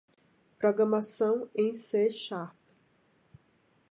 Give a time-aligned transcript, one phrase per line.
[0.57, 2.55] Programação em C Sharp.